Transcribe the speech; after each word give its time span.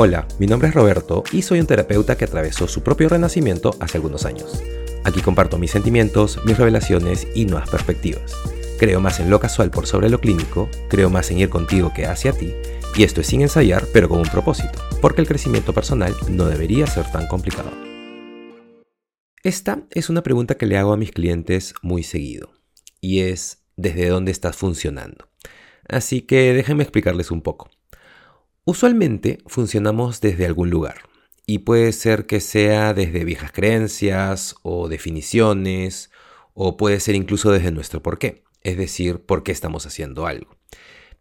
Hola, 0.00 0.28
mi 0.38 0.46
nombre 0.46 0.68
es 0.68 0.74
Roberto 0.76 1.24
y 1.32 1.42
soy 1.42 1.58
un 1.58 1.66
terapeuta 1.66 2.16
que 2.16 2.24
atravesó 2.24 2.68
su 2.68 2.84
propio 2.84 3.08
renacimiento 3.08 3.74
hace 3.80 3.98
algunos 3.98 4.26
años. 4.26 4.62
Aquí 5.02 5.22
comparto 5.22 5.58
mis 5.58 5.72
sentimientos, 5.72 6.38
mis 6.44 6.56
revelaciones 6.56 7.26
y 7.34 7.46
nuevas 7.46 7.68
perspectivas. 7.68 8.32
Creo 8.78 9.00
más 9.00 9.18
en 9.18 9.28
lo 9.28 9.40
casual 9.40 9.72
por 9.72 9.88
sobre 9.88 10.08
lo 10.08 10.20
clínico, 10.20 10.68
creo 10.88 11.10
más 11.10 11.32
en 11.32 11.40
ir 11.40 11.48
contigo 11.48 11.92
que 11.92 12.06
hacia 12.06 12.32
ti, 12.32 12.54
y 12.94 13.02
esto 13.02 13.22
es 13.22 13.26
sin 13.26 13.40
ensayar, 13.40 13.86
pero 13.92 14.08
con 14.08 14.20
un 14.20 14.28
propósito, 14.28 14.78
porque 15.00 15.20
el 15.20 15.26
crecimiento 15.26 15.72
personal 15.72 16.14
no 16.30 16.44
debería 16.44 16.86
ser 16.86 17.10
tan 17.10 17.26
complicado. 17.26 17.72
Esta 19.42 19.82
es 19.90 20.10
una 20.10 20.22
pregunta 20.22 20.56
que 20.56 20.66
le 20.66 20.78
hago 20.78 20.92
a 20.92 20.96
mis 20.96 21.10
clientes 21.10 21.74
muy 21.82 22.04
seguido, 22.04 22.52
y 23.00 23.22
es 23.22 23.64
¿desde 23.74 24.06
dónde 24.06 24.30
estás 24.30 24.54
funcionando? 24.54 25.28
Así 25.88 26.20
que 26.20 26.54
déjenme 26.54 26.84
explicarles 26.84 27.32
un 27.32 27.42
poco. 27.42 27.68
Usualmente 28.70 29.38
funcionamos 29.46 30.20
desde 30.20 30.44
algún 30.44 30.68
lugar 30.68 30.96
y 31.46 31.60
puede 31.60 31.90
ser 31.90 32.26
que 32.26 32.38
sea 32.38 32.92
desde 32.92 33.24
viejas 33.24 33.50
creencias 33.50 34.56
o 34.62 34.88
definiciones 34.88 36.10
o 36.52 36.76
puede 36.76 37.00
ser 37.00 37.14
incluso 37.14 37.50
desde 37.50 37.70
nuestro 37.70 38.02
por 38.02 38.18
qué, 38.18 38.44
es 38.62 38.76
decir, 38.76 39.24
por 39.24 39.42
qué 39.42 39.52
estamos 39.52 39.86
haciendo 39.86 40.26
algo. 40.26 40.54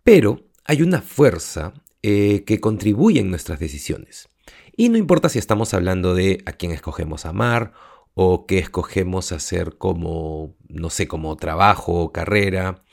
Pero 0.03 0.41
hay 0.65 0.81
una 0.81 1.01
fuerza 1.01 1.73
eh, 2.03 2.43
que 2.45 2.59
contribuye 2.59 3.21
en 3.21 3.29
nuestras 3.29 3.61
decisiones. 3.61 4.27
Y 4.75 4.89
no 4.89 4.97
importa 4.97 5.29
si 5.29 5.39
estamos 5.39 5.73
hablando 5.73 6.15
de 6.15 6.43
a 6.45 6.51
quién 6.51 6.73
escogemos 6.73 7.25
amar 7.25 7.71
o 8.13 8.45
qué 8.45 8.57
escogemos 8.57 9.31
hacer 9.31 9.77
como, 9.77 10.57
no 10.67 10.89
sé, 10.89 11.07
como 11.07 11.37
trabajo 11.37 11.93
o 11.93 12.11
carrera, 12.11 12.83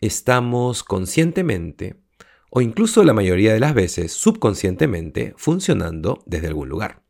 estamos 0.00 0.82
conscientemente 0.82 2.07
o 2.50 2.60
incluso 2.60 3.04
la 3.04 3.12
mayoría 3.12 3.52
de 3.52 3.60
las 3.60 3.74
veces 3.74 4.12
subconscientemente 4.12 5.34
funcionando 5.36 6.22
desde 6.26 6.48
algún 6.48 6.68
lugar. 6.68 7.02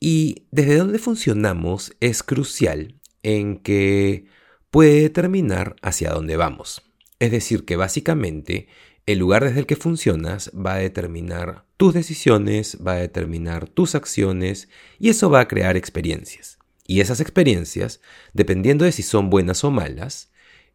Y 0.00 0.46
desde 0.50 0.76
dónde 0.76 0.98
funcionamos 0.98 1.94
es 2.00 2.22
crucial 2.22 3.00
en 3.22 3.56
que 3.58 4.26
puede 4.70 5.00
determinar 5.00 5.76
hacia 5.82 6.10
dónde 6.10 6.36
vamos. 6.36 6.82
Es 7.20 7.30
decir, 7.30 7.64
que 7.64 7.76
básicamente 7.76 8.68
el 9.06 9.18
lugar 9.18 9.44
desde 9.44 9.60
el 9.60 9.66
que 9.66 9.76
funcionas 9.76 10.50
va 10.54 10.74
a 10.74 10.78
determinar 10.78 11.64
tus 11.76 11.94
decisiones, 11.94 12.78
va 12.86 12.92
a 12.92 12.96
determinar 12.96 13.68
tus 13.68 13.94
acciones 13.94 14.68
y 14.98 15.10
eso 15.10 15.30
va 15.30 15.40
a 15.40 15.48
crear 15.48 15.76
experiencias. 15.76 16.58
Y 16.86 17.00
esas 17.00 17.20
experiencias, 17.20 18.00
dependiendo 18.32 18.84
de 18.84 18.92
si 18.92 19.02
son 19.02 19.30
buenas 19.30 19.64
o 19.64 19.70
malas, 19.70 20.30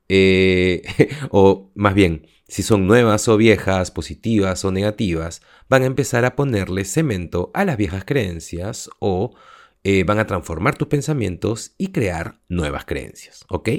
eh, 0.10 0.82
o 1.30 1.72
más 1.76 1.94
bien, 1.94 2.28
si 2.48 2.64
son 2.64 2.88
nuevas 2.88 3.28
o 3.28 3.38
viejas, 3.38 3.92
positivas 3.92 4.66
o 4.66 4.72
negativas, 4.72 5.42
van 5.70 5.84
a 5.84 5.86
empezar 5.86 6.26
a 6.26 6.36
ponerle 6.36 6.84
cemento 6.84 7.52
a 7.54 7.64
las 7.64 7.78
viejas 7.78 8.04
creencias 8.04 8.90
o 9.00 9.36
eh, 9.84 10.04
van 10.04 10.20
a 10.20 10.26
transformar 10.26 10.76
tus 10.76 10.88
pensamientos 10.88 11.74
y 11.78 11.90
crear 11.90 12.42
nuevas 12.50 12.86
creencias, 12.86 13.46
¿ok? 13.50 13.70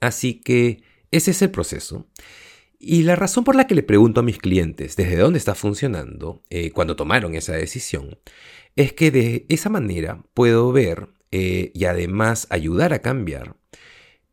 Así 0.00 0.40
que 0.40 0.82
ese 1.10 1.30
es 1.30 1.42
el 1.42 1.50
proceso. 1.50 2.08
Y 2.78 3.02
la 3.02 3.16
razón 3.16 3.44
por 3.44 3.54
la 3.54 3.66
que 3.66 3.74
le 3.74 3.82
pregunto 3.82 4.20
a 4.20 4.24
mis 4.24 4.38
clientes 4.38 4.96
desde 4.96 5.16
dónde 5.16 5.38
está 5.38 5.54
funcionando 5.54 6.42
eh, 6.50 6.70
cuando 6.70 6.96
tomaron 6.96 7.34
esa 7.34 7.52
decisión 7.52 8.18
es 8.76 8.92
que 8.92 9.10
de 9.10 9.46
esa 9.48 9.68
manera 9.70 10.24
puedo 10.34 10.72
ver 10.72 11.08
y 11.30 11.84
además 11.86 12.46
ayudar 12.50 12.92
a 12.92 13.00
cambiar 13.00 13.56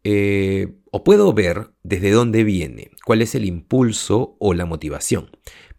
eh, 0.03 0.75
o 0.91 1.03
puedo 1.03 1.33
ver 1.33 1.71
desde 1.83 2.11
dónde 2.11 2.43
viene, 2.43 2.91
cuál 3.05 3.21
es 3.21 3.35
el 3.35 3.45
impulso 3.45 4.35
o 4.39 4.53
la 4.53 4.65
motivación. 4.65 5.29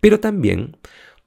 Pero 0.00 0.20
también 0.20 0.76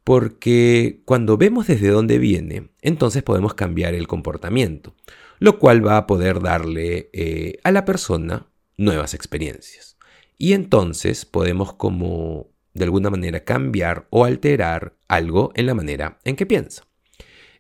porque 0.04 1.02
cuando 1.06 1.36
vemos 1.36 1.68
desde 1.68 1.90
dónde 1.90 2.20
viene, 2.20 2.70
entonces 2.82 3.24
podemos 3.24 3.56
cambiar 3.56 3.96
el 3.96 4.08
comportamiento, 4.08 4.96
lo 5.40 5.58
cual 5.60 5.86
va 5.86 5.98
a 5.98 6.08
poder 6.08 6.42
darle 6.42 7.10
eh, 7.12 7.58
a 7.64 7.72
la 7.72 7.86
persona 7.86 8.48
nuevas 8.78 9.14
experiencias. 9.14 9.98
Y 10.38 10.54
entonces 10.54 11.26
podemos 11.26 11.74
como 11.74 12.52
de 12.74 12.84
alguna 12.84 13.10
manera 13.10 13.44
cambiar 13.44 14.08
o 14.12 14.26
alterar 14.26 14.96
algo 15.08 15.52
en 15.56 15.66
la 15.66 15.74
manera 15.74 16.20
en 16.24 16.36
que 16.36 16.46
piensa. 16.46 16.84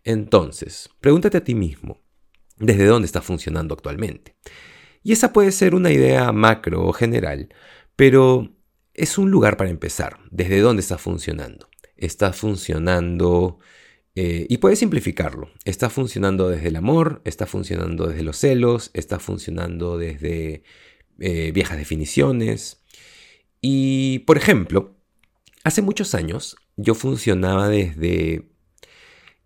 Entonces, 0.03 0.89
pregúntate 0.99 1.37
a 1.37 1.43
ti 1.43 1.55
mismo, 1.55 2.01
¿desde 2.57 2.85
dónde 2.85 3.07
está 3.07 3.21
funcionando 3.21 3.73
actualmente? 3.73 4.35
Y 5.05 5.11
esa 5.11 5.31
puede 5.33 5.51
ser 5.51 5.75
una 5.75 5.91
idea 5.91 6.31
macro 6.31 6.83
o 6.83 6.91
general, 6.91 7.49
pero 7.95 8.55
es 8.95 9.19
un 9.19 9.29
lugar 9.29 9.55
para 9.55 9.69
empezar. 9.69 10.17
¿Desde 10.31 10.59
dónde 10.61 10.81
está 10.81 10.97
funcionando? 10.97 11.69
Está 11.95 12.33
funcionando... 12.33 13.59
Eh, 14.15 14.47
y 14.49 14.57
puedes 14.57 14.79
simplificarlo. 14.79 15.51
Está 15.63 15.91
funcionando 15.91 16.49
desde 16.49 16.69
el 16.69 16.75
amor, 16.75 17.21
está 17.23 17.45
funcionando 17.45 18.07
desde 18.07 18.23
los 18.23 18.37
celos, 18.37 18.89
está 18.95 19.19
funcionando 19.19 19.99
desde 19.99 20.63
eh, 21.19 21.51
viejas 21.53 21.77
definiciones. 21.77 22.81
Y, 23.61 24.19
por 24.25 24.37
ejemplo, 24.37 24.97
hace 25.63 25.83
muchos 25.83 26.15
años 26.15 26.55
yo 26.77 26.95
funcionaba 26.95 27.69
desde 27.69 28.49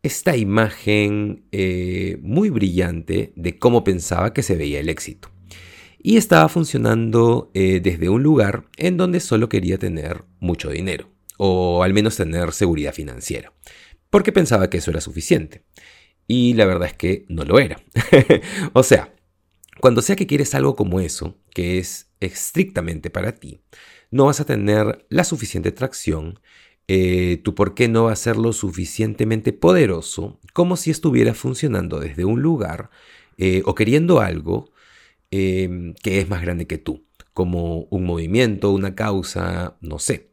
esta 0.03 0.37
imagen 0.37 1.49
eh, 1.51 2.17
muy 2.21 2.49
brillante 2.49 3.33
de 3.35 3.59
cómo 3.59 3.83
pensaba 3.83 4.31
que 4.31 4.41
se 4.41 4.55
veía 4.55 4.79
el 4.79 4.87
éxito 4.87 5.29
y 6.01 6.17
estaba 6.17 6.47
funcionando 6.49 7.51
eh, 7.53 7.81
desde 7.81 8.09
un 8.09 8.23
lugar 8.23 8.65
en 8.77 8.97
donde 8.97 9.19
solo 9.19 9.49
quería 9.49 9.77
tener 9.77 10.23
mucho 10.39 10.69
dinero, 10.69 11.09
o 11.37 11.83
al 11.83 11.93
menos 11.93 12.15
tener 12.15 12.53
seguridad 12.53 12.93
financiera, 12.93 13.53
porque 14.09 14.31
pensaba 14.31 14.69
que 14.69 14.77
eso 14.77 14.91
era 14.91 15.01
suficiente. 15.01 15.63
Y 16.27 16.53
la 16.53 16.65
verdad 16.65 16.87
es 16.89 16.93
que 16.93 17.25
no 17.27 17.43
lo 17.43 17.59
era. 17.59 17.81
o 18.73 18.83
sea, 18.83 19.15
cuando 19.79 20.01
sea 20.01 20.15
que 20.15 20.27
quieres 20.27 20.53
algo 20.53 20.75
como 20.75 20.99
eso, 20.99 21.37
que 21.51 21.79
es 21.79 22.11
estrictamente 22.19 23.09
para 23.09 23.33
ti, 23.33 23.61
no 24.11 24.25
vas 24.25 24.39
a 24.39 24.45
tener 24.45 25.05
la 25.09 25.23
suficiente 25.23 25.71
tracción, 25.71 26.39
eh, 26.87 27.37
tu 27.43 27.55
por 27.55 27.75
qué 27.75 27.87
no 27.87 28.05
va 28.05 28.13
a 28.13 28.15
ser 28.15 28.35
lo 28.35 28.51
suficientemente 28.51 29.53
poderoso 29.53 30.39
como 30.53 30.75
si 30.75 30.89
estuviera 30.89 31.35
funcionando 31.35 31.99
desde 31.99 32.25
un 32.25 32.41
lugar 32.41 32.89
eh, 33.37 33.61
o 33.65 33.75
queriendo 33.75 34.21
algo 34.21 34.71
Em, 35.31 35.93
que 35.93 36.19
es 36.19 36.27
más 36.29 36.41
grande 36.41 36.65
que 36.65 36.79
tú, 36.79 37.05
como 37.33 37.83
un 37.91 38.03
movimiento, 38.05 38.71
una 38.71 38.95
causa, 38.95 39.77
no 39.79 39.99
sé, 39.99 40.31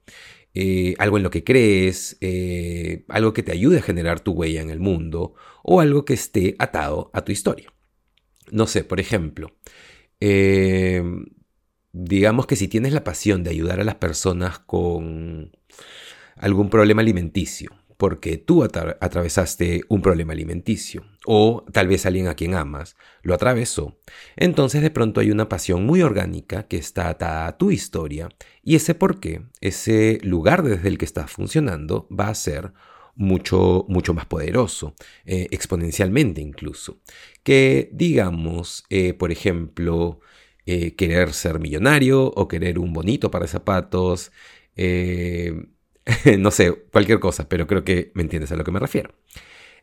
eh, 0.55 0.95
algo 0.99 1.19
en 1.19 1.23
lo 1.23 1.31
que 1.31 1.45
crees, 1.45 2.17
eh, 2.23 3.05
algo 3.09 3.35
que 3.35 3.43
te 3.43 3.53
ayude 3.53 3.79
a 3.79 3.83
generar 3.83 4.21
tu 4.21 4.33
huella 4.33 4.63
en 4.63 4.71
el 4.71 4.81
mundo 4.81 5.35
o 5.63 5.81
algo 5.81 6.07
que 6.07 6.15
esté 6.15 6.57
atado 6.59 7.11
a 7.13 7.25
tu 7.25 7.33
historia. 7.33 7.73
No 8.51 8.67
sé, 8.67 8.85
por 8.85 9.01
ejemplo, 9.01 9.57
em, 10.21 11.27
digamos 11.93 12.47
que 12.47 12.57
si 12.57 12.69
tienes 12.69 12.93
la 12.93 13.05
pasión 13.05 13.45
de 13.45 13.51
ayudar 13.51 13.81
a 13.81 13.85
las 13.85 13.97
personas 13.97 14.61
con 14.61 15.53
algún 16.37 16.71
problema 16.71 17.03
alimenticio, 17.03 17.71
porque 17.97 18.37
tú 18.37 18.63
atravesaste 18.63 19.83
un 19.89 20.03
problema 20.03 20.33
alimenticio 20.33 21.05
o 21.25 21.65
tal 21.73 21.89
vez 21.89 22.07
alguien 22.07 22.29
a 22.29 22.35
quien 22.35 22.55
amas 22.55 22.97
lo 23.23 23.35
atravesó, 23.35 23.99
entonces 24.37 24.83
de 24.83 24.91
pronto 24.91 25.21
hay 25.21 25.31
una 25.31 25.49
pasión 25.49 25.85
muy 25.85 26.03
orgánica 26.03 26.65
que 26.65 26.77
está 26.77 27.09
atada 27.09 27.47
a 27.47 27.57
tu 27.57 27.71
historia 27.71 28.29
y 28.63 28.77
ese 28.77 28.95
por 28.95 29.21
qué, 29.21 29.43
ese 29.61 30.19
lugar 30.23 30.63
desde 30.63 30.89
el 30.89 30.99
que 30.99 31.05
estás 31.05 31.31
funcionando 31.31 32.07
va 32.11 32.29
a 32.29 32.35
ser 32.35 32.73
mucho, 33.17 33.87
mucho 33.89 34.15
más 34.15 34.27
poderoso, 34.27 34.95
eh, 35.25 35.49
exponencialmente 35.51 36.41
incluso, 36.41 37.01
que 37.43 37.89
digamos, 37.93 38.85
eh, 38.91 39.15
por 39.15 39.33
ejemplo, 39.33 40.21
eh, 40.67 40.95
querer 40.95 41.33
ser 41.33 41.59
millonario 41.59 42.27
o 42.27 42.47
querer 42.49 42.79
un 42.79 42.93
bonito 42.93 43.31
para 43.31 43.47
zapatos, 43.47 44.33
no 46.39 46.51
sé, 46.51 46.73
cualquier 46.93 47.21
cosa, 47.21 47.49
pero 47.49 47.67
creo 47.67 47.85
que 47.85 48.13
me 48.15 48.23
entiendes 48.23 48.53
a 48.53 48.57
lo 48.57 48.65
que 48.65 48.71
me 48.71 48.79
refiero. 48.79 49.15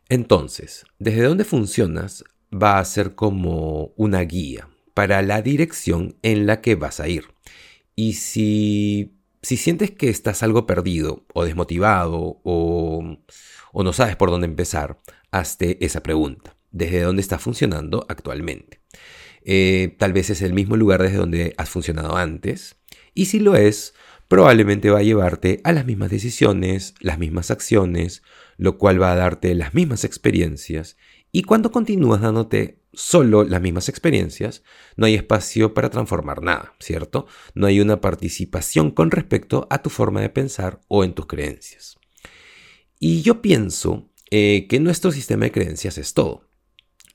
Entonces, 0.10 0.86
desde 1.00 1.24
dónde 1.24 1.46
funcionas 1.46 2.24
va 2.54 2.80
a 2.80 2.86
ser 2.86 3.16
como 3.16 3.94
una 3.96 4.22
guía 4.22 4.70
para 4.94 5.22
la 5.22 5.42
dirección 5.42 6.18
en 6.22 6.46
la 6.46 6.62
que 6.62 6.76
vas 6.76 7.00
a 7.00 7.08
ir. 7.08 7.26
Y 7.96 8.14
si, 8.14 9.18
si 9.42 9.58
sientes 9.58 9.92
que 9.92 10.10
estás 10.10 10.44
algo 10.44 10.66
perdido 10.66 11.26
o 11.34 11.46
desmotivado 11.46 12.42
o, 12.44 13.18
no 13.74 13.94
sabes 13.94 14.16
por 14.16 14.30
dónde 14.30 14.48
empezar, 14.48 15.00
hazte 15.32 15.84
esa 15.84 16.04
pregunta. 16.04 16.56
¿Desde 16.72 17.02
dónde 17.02 17.22
está 17.22 17.38
funcionando 17.38 18.06
actualmente? 18.10 18.82
Eh, 19.46 19.96
tal 20.00 20.14
vez 20.14 20.30
es 20.30 20.42
el 20.42 20.54
mismo 20.54 20.76
lugar 20.76 21.02
desde 21.02 21.18
donde 21.18 21.54
has 21.58 21.70
funcionado 21.70 22.16
antes. 22.16 22.78
Y 23.14 23.26
si 23.26 23.40
lo 23.40 23.56
es, 23.56 23.94
probablemente 24.28 24.90
va 24.90 25.00
a 25.00 25.04
llevarte 25.04 25.62
a 25.64 25.72
las 25.72 25.86
mismas 25.86 26.10
decisiones, 26.10 26.96
las 27.00 27.20
mismas 27.20 27.52
acciones, 27.52 28.24
lo 28.58 28.78
cual 28.78 29.02
va 29.02 29.12
a 29.12 29.16
darte 29.16 29.54
las 29.56 29.74
mismas 29.74 30.04
experiencias. 30.04 30.98
Y 31.32 31.44
cuando 31.44 31.72
continúas 31.72 32.22
dándote 32.22 32.80
solo 32.94 33.44
las 33.44 33.62
mismas 33.62 33.90
experiencias, 33.90 34.64
no 34.96 35.06
hay 35.06 35.16
espacio 35.16 35.74
para 35.74 35.90
transformar 35.90 36.44
nada, 36.44 36.76
¿cierto? 36.80 37.28
No 37.56 37.68
hay 37.68 37.80
una 37.80 38.02
participación 38.02 38.92
con 38.92 39.12
respecto 39.12 39.68
a 39.70 39.82
tu 39.82 39.90
forma 39.90 40.22
de 40.22 40.30
pensar 40.30 40.82
o 40.88 41.04
en 41.04 41.14
tus 41.14 41.26
creencias. 41.26 41.98
Y 43.00 43.22
yo 43.22 43.42
pienso 43.42 44.10
eh, 44.32 44.68
que 44.68 44.80
nuestro 44.80 45.12
sistema 45.12 45.46
de 45.46 45.52
creencias 45.52 45.98
es 45.98 46.14
todo. 46.14 46.50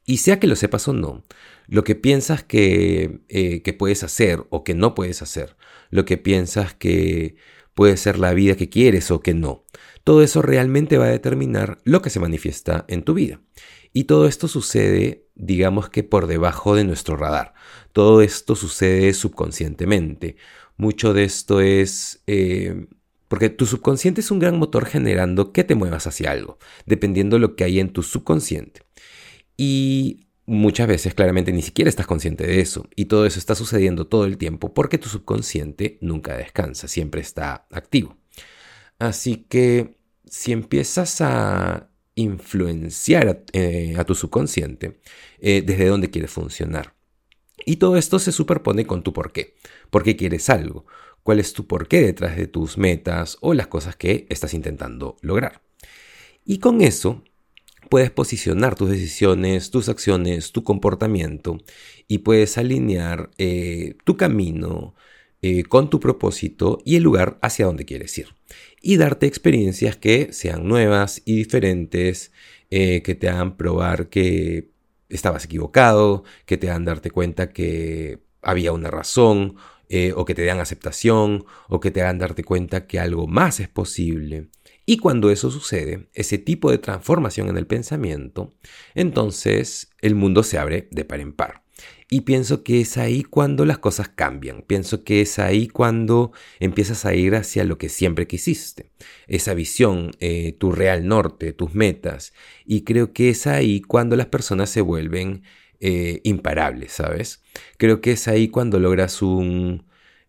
Y 0.09 0.17
sea 0.17 0.41
que 0.41 0.47
lo 0.47 0.57
sepas 0.57 0.89
o 0.89 0.95
no, 0.95 1.23
lo 1.67 1.85
que 1.85 1.95
piensas 1.95 2.43
que, 2.43 3.21
eh, 3.29 3.61
que 3.61 3.75
puedes 3.75 4.03
hacer 4.03 4.43
o 4.49 4.65
que 4.65 4.73
no 4.73 4.95
puedes 4.95 5.21
hacer, 5.21 5.55
lo 5.91 6.07
que 6.07 6.17
piensas 6.17 6.73
que 6.73 7.37
puede 7.75 7.99
ser 7.99 8.19
la 8.19 8.33
vida 8.33 8.57
que 8.57 8.71
quieres 8.71 9.11
o 9.11 9.21
que 9.21 9.35
no, 9.35 9.67
todo 10.05 10.23
eso 10.23 10.41
realmente 10.41 10.97
va 10.97 11.05
a 11.05 11.11
determinar 11.11 11.83
lo 11.85 12.01
que 12.01 12.09
se 12.09 12.21
manifiesta 12.21 12.87
en 12.89 13.03
tu 13.03 13.13
vida. 13.13 13.43
Y 13.93 14.05
todo 14.05 14.27
esto 14.27 14.49
sucede, 14.49 15.27
digamos 15.35 15.91
que 15.91 16.05
por 16.05 16.27
debajo 16.27 16.75
de 16.75 16.85
nuestro 16.85 17.19
radar. 17.19 17.53
Todo 17.93 18.23
esto 18.23 18.57
sucede 18.57 19.13
subconscientemente. 19.13 20.37
Mucho 20.79 21.13
de 21.13 21.25
esto 21.25 21.61
es... 21.61 22.23
Eh, 22.27 22.87
porque 23.29 23.51
tu 23.51 23.67
subconsciente 23.67 24.23
es 24.23 24.31
un 24.31 24.39
gran 24.39 24.59
motor 24.59 24.87
generando 24.87 25.53
que 25.53 25.65
te 25.65 25.75
muevas 25.75 26.07
hacia 26.07 26.31
algo, 26.31 26.59
dependiendo 26.87 27.37
de 27.37 27.41
lo 27.41 27.57
que 27.57 27.65
hay 27.65 27.79
en 27.79 27.91
tu 27.91 28.03
subconsciente. 28.03 28.89
Y 29.59 30.29
muchas 30.47 30.89
veces 30.89 31.13
claramente 31.13 31.53
ni 31.53 31.61
siquiera 31.61 31.91
estás 31.91 32.07
consciente 32.07 32.47
de 32.47 32.61
eso. 32.61 32.89
Y 32.97 33.05
todo 33.05 33.27
eso 33.27 33.39
está 33.39 33.55
sucediendo 33.55 34.07
todo 34.07 34.25
el 34.25 34.39
tiempo 34.39 34.73
porque 34.73 34.97
tu 34.97 35.11
subconsciente 35.11 35.99
nunca 36.01 36.37
descansa, 36.37 36.89
siempre 36.89 37.21
está 37.21 37.67
activo. 37.71 38.17
Así 38.99 39.45
que 39.49 39.99
si 40.25 40.53
empiezas 40.53 41.21
a 41.21 41.91
influenciar 42.15 43.29
a, 43.29 43.39
eh, 43.53 43.97
tu 44.07 44.15
subconsciente, 44.15 45.01
eh, 45.39 45.63
desde 45.65 45.87
dónde 45.87 46.11
quieres 46.11 46.31
funcionar. 46.31 46.95
Y 47.65 47.77
todo 47.77 47.97
esto 47.97 48.19
se 48.19 48.33
superpone 48.33 48.87
con 48.87 49.03
tu 49.03 49.13
por 49.13 49.33
qué. 49.33 49.57
¿Por 49.91 50.03
qué 50.03 50.17
quieres 50.17 50.49
algo? 50.51 50.87
¿Cuál 51.23 51.41
es 51.41 51.53
tu 51.53 51.67
por 51.67 51.89
qué 51.89 52.01
detrás 52.01 52.37
de 52.37 52.47
tus 52.47 52.79
metas 52.79 53.37
o 53.41 53.55
las 53.55 53.67
cosas 53.67 53.97
que 53.97 54.27
estás 54.31 54.55
intentando 54.55 55.17
lograr? 55.21 55.63
Y 56.45 56.59
con 56.59 56.81
eso 56.81 57.23
puedes 57.89 58.11
posicionar 58.11 58.75
tus 58.75 58.91
decisiones, 58.91 59.71
tus 59.71 59.89
acciones, 59.89 60.53
tu 60.53 60.65
comportamiento 60.65 61.59
y 62.07 62.19
puedes 62.19 62.59
alinear 62.59 63.31
eh, 63.39 63.95
tu 64.05 64.17
camino 64.17 64.95
con 65.69 65.89
tu 65.89 66.01
propósito 66.01 66.81
y 66.85 66.97
el 66.97 67.05
lugar 67.05 67.39
hacia 67.43 67.67
donde 67.67 67.85
quieres 67.85 68.19
ir 68.19 68.35
y 68.81 68.97
darte 68.97 69.27
experiencias 69.27 69.97
que 69.97 70.33
sean 70.33 70.67
nuevas 70.67 71.23
y 71.25 71.37
diferentes, 71.37 72.33
eh, 72.71 73.03
que 73.03 73.15
te 73.15 73.29
hagan 73.29 73.57
probar 73.57 74.09
que 74.09 74.71
estabas 75.09 75.45
equivocado, 75.45 76.25
que 76.47 76.57
te 76.57 76.71
hagan 76.71 76.85
darte 76.85 77.11
cuenta 77.11 77.51
que 77.53 78.21
había 78.43 78.73
una 78.73 78.91
razón, 78.91 79.57
eh, 79.89 80.13
o 80.15 80.25
que 80.25 80.35
te 80.35 80.45
dan 80.45 80.61
aceptación, 80.61 81.47
o 81.69 81.81
que 81.81 81.91
te 81.91 82.03
hagan 82.03 82.19
darte 82.19 82.45
cuenta 82.45 82.87
que 82.87 83.01
algo 83.01 83.27
más 83.27 83.59
es 83.61 83.69
posible. 83.69 84.49
Y 84.91 84.97
cuando 84.97 85.31
eso 85.31 85.51
sucede, 85.51 86.09
ese 86.15 86.39
tipo 86.39 86.71
de 86.71 86.79
transformación 86.79 87.51
en 87.51 87.59
el 87.59 87.67
pensamiento, 87.67 88.55
entonces 88.95 89.91
el 90.01 90.15
mundo 90.15 90.43
se 90.43 90.57
abre 90.57 90.89
de 90.91 91.05
par 91.05 91.21
en 91.21 91.35
par. 91.35 91.63
Y 92.09 92.23
pienso 92.23 92.65
que 92.65 92.81
es 92.81 92.97
ahí 92.97 93.23
cuando 93.23 93.67
las 93.67 93.77
cosas 93.77 94.09
cambian, 94.09 94.63
pienso 94.63 95.05
que 95.05 95.21
es 95.21 95.39
ahí 95.39 95.69
cuando 95.69 96.33
empiezas 96.59 97.05
a 97.05 97.15
ir 97.15 97.35
hacia 97.35 97.65
lo 97.65 97.77
que 97.77 97.91
siempre 97.91 98.27
quisiste, 98.27 98.91
esa 99.27 99.53
visión, 99.53 100.13
eh, 100.21 100.57
tu 100.59 100.73
real 100.73 101.07
norte, 101.07 101.53
tus 101.53 101.75
metas. 101.75 102.33
Y 102.65 102.85
creo 102.85 103.13
que 103.13 103.29
es 103.29 103.47
ahí 103.47 103.83
cuando 103.83 104.17
las 104.17 104.29
personas 104.29 104.71
se 104.71 104.81
vuelven 104.81 105.43
eh, 105.81 106.23
imparables, 106.25 106.93
¿sabes? 106.93 107.43
Creo 107.77 108.01
que 108.01 108.13
es 108.13 108.27
ahí 108.27 108.49
cuando 108.49 108.81
logras 108.81 109.21
un, 109.21 109.85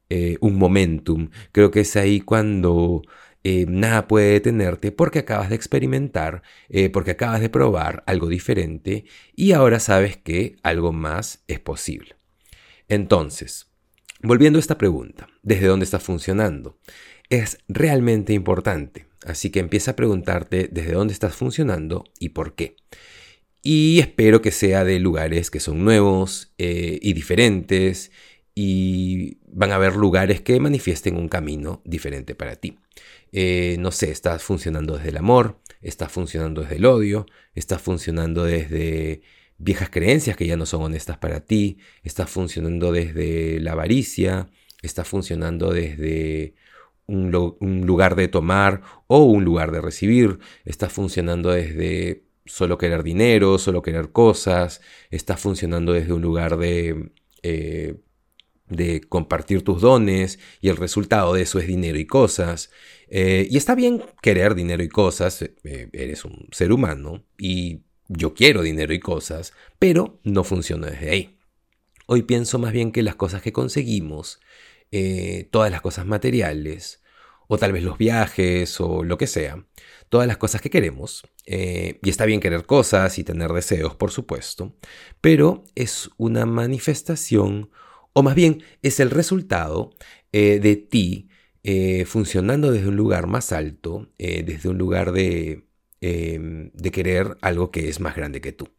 eh, 0.09 0.35
un 0.41 0.57
momentum, 0.57 1.29
creo 1.53 1.71
que 1.71 1.79
es 1.79 1.95
ahí 1.95 2.19
cuando 2.19 3.03
eh, 3.51 3.65
nada 3.67 4.07
puede 4.07 4.33
detenerte 4.33 4.91
porque 4.91 5.17
acabas 5.17 5.49
de 5.49 5.55
experimentar, 5.55 6.43
eh, 6.69 6.91
porque 6.91 7.11
acabas 7.11 7.41
de 7.41 7.49
probar 7.49 8.03
algo 8.05 8.27
diferente 8.27 9.05
y 9.35 9.53
ahora 9.53 9.79
sabes 9.79 10.17
que 10.17 10.57
algo 10.61 10.93
más 10.93 11.43
es 11.47 11.59
posible. 11.59 12.15
Entonces, 12.89 13.71
volviendo 14.21 14.57
a 14.57 14.61
esta 14.61 14.77
pregunta, 14.77 15.27
¿desde 15.41 15.65
dónde 15.65 15.85
está 15.85 15.99
funcionando? 15.99 16.77
Es 17.31 17.57
realmente 17.67 18.33
importante, 18.33 19.07
así 19.25 19.49
que 19.49 19.59
empieza 19.59 19.91
a 19.91 19.95
preguntarte 19.95 20.69
desde 20.71 20.91
dónde 20.91 21.13
estás 21.13 21.35
funcionando 21.35 22.03
y 22.19 22.29
por 22.29 22.53
qué. 22.53 22.75
Y 23.63 23.99
espero 23.99 24.43
que 24.43 24.51
sea 24.51 24.83
de 24.83 24.99
lugares 24.99 25.49
que 25.49 25.59
son 25.59 25.83
nuevos 25.83 26.53
eh, 26.59 26.99
y 27.01 27.13
diferentes 27.13 28.11
y 28.61 29.37
van 29.47 29.71
a 29.71 29.75
haber 29.75 29.95
lugares 29.95 30.41
que 30.41 30.59
manifiesten 30.59 31.15
un 31.15 31.29
camino 31.29 31.81
diferente 31.85 32.35
para 32.35 32.57
ti. 32.57 32.77
Eh, 33.31 33.77
no 33.79 33.89
sé, 33.89 34.11
estás 34.11 34.43
funcionando 34.43 34.97
desde 34.97 35.11
el 35.11 35.17
amor, 35.17 35.61
estás 35.81 36.11
funcionando 36.11 36.59
desde 36.59 36.75
el 36.75 36.85
odio, 36.85 37.25
estás 37.55 37.81
funcionando 37.81 38.43
desde 38.43 39.21
viejas 39.59 39.89
creencias 39.89 40.35
que 40.35 40.45
ya 40.45 40.57
no 40.57 40.65
son 40.65 40.81
honestas 40.81 41.17
para 41.17 41.39
ti, 41.39 41.77
estás 42.03 42.29
funcionando 42.29 42.91
desde 42.91 43.61
la 43.61 43.71
avaricia, 43.71 44.49
estás 44.81 45.07
funcionando 45.07 45.71
desde 45.71 46.55
un, 47.07 47.31
lugar 47.85 48.17
de 48.17 48.27
tomar 48.27 48.81
o 49.07 49.23
un 49.23 49.45
lugar 49.45 49.71
de 49.71 49.79
recibir, 49.79 50.39
estás 50.65 50.91
funcionando 50.91 51.51
desde 51.51 52.25
solo 52.45 52.77
querer 52.77 53.03
dinero, 53.03 53.57
solo 53.57 53.81
querer 53.81 54.11
cosas, 54.11 54.81
estás 55.11 55.39
funcionando 55.39 55.93
desde 55.93 56.11
un 56.11 56.21
lugar 56.21 56.57
de 56.57 57.11
eh, 57.41 57.95
de 58.69 59.01
compartir 59.01 59.63
tus 59.63 59.81
dones 59.81 60.39
y 60.61 60.69
el 60.69 60.77
resultado 60.77 61.33
de 61.33 61.41
eso 61.41 61.59
es 61.59 61.67
dinero 61.67 61.97
y 61.97 62.05
cosas. 62.05 62.71
Eh, 63.07 63.47
y 63.49 63.57
está 63.57 63.75
bien 63.75 64.03
querer 64.21 64.55
dinero 64.55 64.83
y 64.83 64.89
cosas, 64.89 65.41
eh, 65.41 65.89
eres 65.91 66.23
un 66.25 66.47
ser 66.51 66.71
humano 66.71 67.25
y 67.37 67.81
yo 68.07 68.33
quiero 68.33 68.61
dinero 68.61 68.93
y 68.93 68.99
cosas, 68.99 69.53
pero 69.79 70.19
no 70.23 70.43
funciona 70.43 70.87
desde 70.87 71.09
ahí. 71.09 71.39
Hoy 72.05 72.23
pienso 72.23 72.57
más 72.59 72.71
bien 72.71 72.91
que 72.91 73.03
las 73.03 73.15
cosas 73.15 73.41
que 73.41 73.53
conseguimos, 73.53 74.39
eh, 74.91 75.47
todas 75.51 75.71
las 75.71 75.81
cosas 75.81 76.05
materiales, 76.05 77.03
o 77.47 77.57
tal 77.57 77.71
vez 77.71 77.83
los 77.83 77.97
viajes 77.97 78.79
o 78.79 79.03
lo 79.03 79.17
que 79.17 79.25
sea, 79.25 79.65
todas 80.09 80.27
las 80.27 80.37
cosas 80.37 80.61
que 80.61 80.69
queremos, 80.69 81.23
y 81.47 82.09
está 82.09 82.25
bien 82.25 82.39
querer 82.39 82.67
cosas 82.67 83.17
y 83.17 83.23
tener 83.23 83.51
deseos, 83.51 83.95
por 83.95 84.11
supuesto, 84.11 84.75
pero 85.19 85.63
es 85.73 86.11
una 86.17 86.45
manifestación 86.45 87.71
o 88.19 88.23
más 88.23 88.35
bien 88.35 88.63
es 88.81 88.99
el 88.99 89.11
resultado 89.11 89.91
eh, 90.33 90.59
de 90.59 90.75
ti 90.75 91.29
eh, 91.63 92.03
funcionando 92.05 92.69
desde 92.69 92.89
un 92.89 92.97
lugar 92.97 93.27
más 93.27 93.53
alto, 93.53 94.09
eh, 94.17 94.43
desde 94.43 94.67
un 94.67 94.77
lugar 94.77 95.13
de, 95.13 95.63
em, 96.01 96.69
de 96.73 96.91
querer 96.91 97.37
algo 97.41 97.71
que 97.71 97.87
es 97.87 98.01
más 98.01 98.17
grande 98.17 98.41
que 98.41 98.51
tú. 98.51 98.69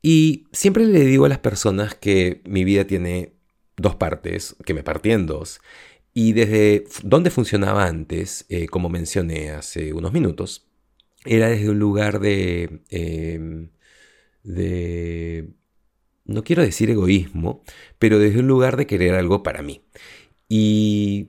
Y 0.00 0.44
siempre 0.52 0.84
le 0.86 1.00
digo 1.04 1.24
a 1.24 1.28
las 1.28 1.40
personas 1.40 1.96
que 1.96 2.40
mi 2.44 2.62
vida 2.64 2.86
tiene 2.86 3.32
dos 3.76 3.96
partes, 3.96 4.54
que 4.64 4.74
me 4.74 4.84
partí 4.84 5.10
en 5.10 5.26
dos, 5.26 5.60
y 6.14 6.32
desde 6.32 6.84
donde 7.02 7.30
funcionaba 7.30 7.86
antes, 7.86 8.46
como 8.70 8.88
mencioné 8.90 9.50
hace 9.50 9.92
unos 9.92 10.12
minutos, 10.12 10.68
era 11.24 11.48
desde 11.48 11.70
un 11.70 11.78
lugar 11.78 12.20
de, 12.20 12.82
em, 12.90 13.70
de 14.44 15.52
no 16.24 16.44
quiero 16.44 16.62
decir 16.62 16.90
egoísmo, 16.90 17.62
pero 17.98 18.18
desde 18.18 18.40
un 18.40 18.46
lugar 18.46 18.76
de 18.76 18.86
querer 18.86 19.14
algo 19.14 19.42
para 19.42 19.62
mí. 19.62 19.82
Y, 20.48 21.28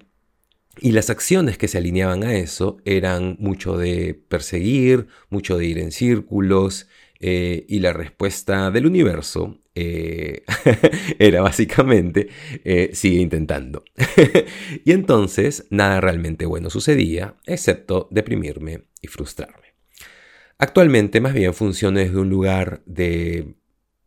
y 0.79 0.91
las 0.91 1.09
acciones 1.09 1.57
que 1.57 1.67
se 1.67 1.77
alineaban 1.77 2.23
a 2.23 2.35
eso 2.35 2.77
eran 2.85 3.37
mucho 3.39 3.77
de 3.77 4.13
perseguir, 4.13 5.07
mucho 5.29 5.57
de 5.57 5.65
ir 5.65 5.79
en 5.79 5.91
círculos, 5.91 6.87
eh, 7.25 7.65
y 7.69 7.79
la 7.79 7.93
respuesta 7.93 8.69
del 8.69 8.85
universo 8.85 9.61
eh, 9.75 10.43
era 11.19 11.41
básicamente, 11.41 12.27
eh, 12.65 12.89
sigue 12.91 13.21
intentando. 13.21 13.85
y 14.83 14.91
entonces 14.91 15.65
nada 15.69 16.01
realmente 16.01 16.45
bueno 16.45 16.69
sucedía, 16.69 17.35
excepto 17.45 18.09
deprimirme 18.11 18.87
y 19.01 19.07
frustrarme. 19.07 19.73
Actualmente 20.57 21.21
más 21.21 21.33
bien 21.33 21.53
funciona 21.53 22.01
desde 22.01 22.17
un 22.17 22.29
lugar 22.29 22.83
de 22.85 23.55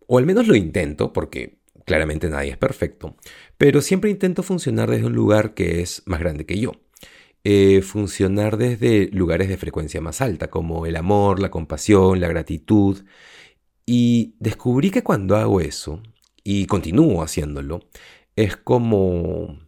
o 0.07 0.19
al 0.19 0.27
menos 0.27 0.47
lo 0.47 0.55
intento, 0.55 1.13
porque 1.13 1.59
claramente 1.85 2.29
nadie 2.29 2.51
es 2.51 2.59
perfecto, 2.59 3.17
pero 3.59 3.81
siempre 3.81 4.11
intento 4.11 4.43
funcionar 4.43 4.91
desde 4.91 5.07
un 5.07 5.15
lugar 5.15 5.55
que 5.55 5.81
es 5.81 6.03
más 6.07 6.21
grande 6.21 6.47
que 6.47 6.59
yo. 6.59 6.73
Eh, 7.49 7.83
funcionar 7.83 8.57
desde 8.57 9.09
lugares 9.13 9.49
de 9.49 9.57
frecuencia 9.57 10.01
más 10.01 10.21
alta, 10.21 10.49
como 10.51 10.85
el 10.85 10.97
amor, 10.97 11.39
la 11.39 11.49
compasión, 11.49 12.21
la 12.21 12.27
gratitud. 12.27 13.05
Y 13.87 14.35
descubrí 14.41 14.91
que 14.91 15.05
cuando 15.05 15.37
hago 15.37 15.61
eso, 15.61 16.03
y 16.43 16.67
continúo 16.67 17.23
haciéndolo, 17.23 17.85
es 18.35 18.57
como, 18.57 19.61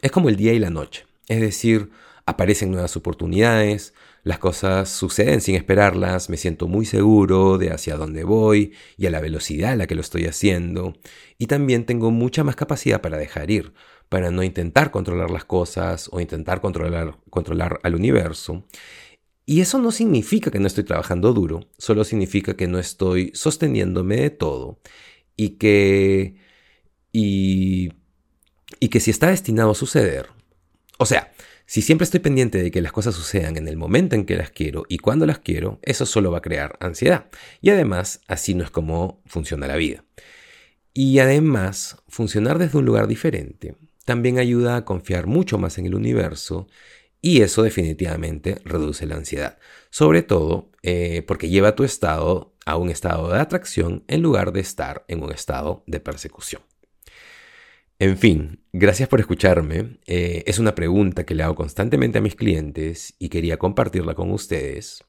es 0.00 0.10
como 0.10 0.30
el 0.30 0.36
día 0.36 0.54
y 0.54 0.58
la 0.58 0.70
noche. 0.70 1.04
Es 1.28 1.42
decir, 1.42 1.90
aparecen 2.26 2.70
nuevas 2.70 2.96
oportunidades, 2.96 3.92
las 4.24 4.38
cosas 4.38 4.88
suceden 4.88 5.40
sin 5.42 5.54
esperarlas, 5.54 6.30
me 6.30 6.38
siento 6.38 6.66
muy 6.66 6.86
seguro 6.86 7.58
de 7.58 7.70
hacia 7.70 7.96
dónde 7.96 8.24
voy 8.24 8.72
y 8.96 9.06
a 9.06 9.10
la 9.10 9.20
velocidad 9.20 9.72
a 9.72 9.76
la 9.76 9.86
que 9.86 9.94
lo 9.94 10.00
estoy 10.00 10.24
haciendo, 10.24 10.94
y 11.38 11.46
también 11.46 11.84
tengo 11.84 12.10
mucha 12.10 12.42
más 12.42 12.56
capacidad 12.56 13.02
para 13.02 13.18
dejar 13.18 13.50
ir, 13.50 13.74
para 14.08 14.30
no 14.30 14.42
intentar 14.42 14.90
controlar 14.90 15.30
las 15.30 15.44
cosas 15.44 16.08
o 16.10 16.20
intentar 16.20 16.60
controlar, 16.62 17.18
controlar 17.30 17.80
al 17.82 17.94
universo. 17.94 18.64
Y 19.46 19.60
eso 19.60 19.78
no 19.78 19.92
significa 19.92 20.50
que 20.50 20.58
no 20.58 20.66
estoy 20.66 20.84
trabajando 20.84 21.34
duro, 21.34 21.68
solo 21.78 22.04
significa 22.04 22.56
que 22.56 22.66
no 22.66 22.78
estoy 22.78 23.30
sosteniéndome 23.34 24.16
de 24.16 24.30
todo 24.30 24.80
y 25.36 25.50
que... 25.58 26.36
y, 27.12 27.90
y 28.80 28.88
que 28.88 29.00
si 29.00 29.10
está 29.10 29.28
destinado 29.28 29.72
a 29.72 29.74
suceder, 29.74 30.28
o 31.04 31.06
sea, 31.06 31.34
si 31.66 31.82
siempre 31.82 32.04
estoy 32.04 32.20
pendiente 32.20 32.62
de 32.62 32.70
que 32.70 32.80
las 32.80 32.90
cosas 32.90 33.14
sucedan 33.14 33.58
en 33.58 33.68
el 33.68 33.76
momento 33.76 34.16
en 34.16 34.24
que 34.24 34.36
las 34.36 34.48
quiero 34.48 34.86
y 34.88 34.96
cuando 34.96 35.26
las 35.26 35.38
quiero, 35.38 35.78
eso 35.82 36.06
solo 36.06 36.30
va 36.30 36.38
a 36.38 36.40
crear 36.40 36.78
ansiedad. 36.80 37.26
Y 37.60 37.68
además, 37.68 38.22
así 38.26 38.54
no 38.54 38.64
es 38.64 38.70
como 38.70 39.20
funciona 39.26 39.66
la 39.66 39.76
vida. 39.76 40.02
Y 40.94 41.18
además, 41.18 41.98
funcionar 42.08 42.58
desde 42.58 42.78
un 42.78 42.86
lugar 42.86 43.06
diferente 43.06 43.76
también 44.06 44.38
ayuda 44.38 44.76
a 44.76 44.86
confiar 44.86 45.26
mucho 45.26 45.58
más 45.58 45.76
en 45.76 45.84
el 45.84 45.94
universo 45.94 46.68
y 47.20 47.42
eso 47.42 47.62
definitivamente 47.62 48.62
reduce 48.64 49.04
la 49.04 49.16
ansiedad. 49.16 49.58
Sobre 49.90 50.22
todo 50.22 50.70
eh, 50.82 51.22
porque 51.26 51.50
lleva 51.50 51.74
tu 51.74 51.84
estado 51.84 52.54
a 52.64 52.78
un 52.78 52.88
estado 52.88 53.30
de 53.30 53.40
atracción 53.40 54.04
en 54.08 54.22
lugar 54.22 54.52
de 54.52 54.60
estar 54.60 55.04
en 55.08 55.22
un 55.22 55.32
estado 55.32 55.84
de 55.86 56.00
persecución. 56.00 56.62
En 58.04 58.18
fin, 58.18 58.60
gracias 58.70 59.08
por 59.08 59.18
escucharme. 59.20 59.96
Eh, 60.06 60.44
es 60.46 60.58
una 60.58 60.74
pregunta 60.74 61.24
que 61.24 61.34
le 61.34 61.42
hago 61.42 61.54
constantemente 61.54 62.18
a 62.18 62.20
mis 62.20 62.34
clientes 62.34 63.14
y 63.18 63.30
quería 63.30 63.56
compartirla 63.56 64.14
con 64.14 64.30
ustedes. 64.30 65.02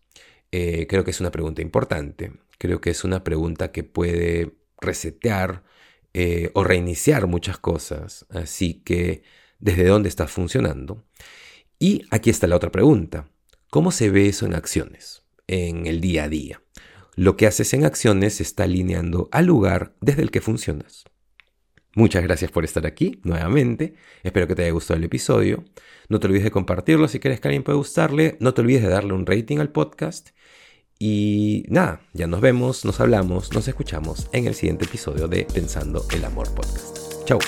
Eh, 0.53 0.87
creo 0.87 1.03
que 1.03 1.11
es 1.11 1.19
una 1.19 1.29
pregunta 1.29 1.61
importante. 1.61 2.31
Creo 2.57 2.79
que 2.79 2.91
es 2.91 3.03
una 3.03 3.25
pregunta 3.25 3.73
que 3.73 3.83
puede 3.83 4.55
resetear 4.79 5.65
eh, 6.13 6.51
o 6.53 6.63
reiniciar 6.63 7.27
muchas 7.27 7.57
cosas. 7.57 8.27
Así 8.29 8.75
que, 8.85 9.23
¿desde 9.59 9.83
dónde 9.83 10.07
está 10.07 10.25
funcionando? 10.27 11.03
Y 11.77 12.03
aquí 12.11 12.29
está 12.29 12.47
la 12.47 12.55
otra 12.55 12.71
pregunta. 12.71 13.29
¿Cómo 13.71 13.91
se 13.91 14.09
ve 14.09 14.29
eso 14.29 14.45
en 14.45 14.55
acciones, 14.55 15.23
en 15.47 15.85
el 15.85 15.99
día 15.99 16.23
a 16.23 16.29
día? 16.29 16.61
Lo 17.17 17.35
que 17.35 17.45
haces 17.45 17.73
en 17.73 17.83
acciones 17.83 18.35
se 18.35 18.43
está 18.43 18.63
alineando 18.63 19.27
al 19.33 19.47
lugar 19.47 19.97
desde 19.99 20.21
el 20.21 20.31
que 20.31 20.39
funcionas. 20.39 21.03
Muchas 21.95 22.23
gracias 22.23 22.51
por 22.51 22.65
estar 22.65 22.85
aquí 22.85 23.19
nuevamente. 23.23 23.95
Espero 24.21 24.47
que 24.47 24.55
te 24.55 24.63
haya 24.63 24.71
gustado 24.71 24.97
el 24.97 25.05
episodio. 25.05 25.63
No 26.09 26.19
te 26.19 26.27
olvides 26.27 26.43
de 26.43 26.51
compartirlo 26.51 27.07
si 27.07 27.19
crees 27.19 27.39
que 27.39 27.47
alguien 27.47 27.63
puede 27.63 27.77
gustarle. 27.77 28.37
No 28.41 28.53
te 28.53 28.61
olvides 28.61 28.83
de 28.83 28.89
darle 28.89 29.13
un 29.13 29.25
rating 29.25 29.59
al 29.59 29.69
podcast. 29.69 30.29
Y 30.99 31.65
nada, 31.69 32.01
ya 32.13 32.27
nos 32.27 32.41
vemos, 32.41 32.85
nos 32.85 32.99
hablamos, 32.99 33.53
nos 33.53 33.67
escuchamos 33.67 34.29
en 34.33 34.45
el 34.47 34.55
siguiente 34.55 34.85
episodio 34.85 35.27
de 35.27 35.45
Pensando 35.45 36.05
el 36.13 36.23
Amor 36.23 36.53
Podcast. 36.53 37.25
Chao. 37.25 37.39